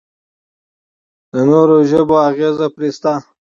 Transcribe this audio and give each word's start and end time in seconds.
د 1.31 1.33
نورو 1.49 1.77
ژبو 1.89 2.15
اغېز 2.29 2.57
پرې 2.75 2.89
شته. 2.95 3.13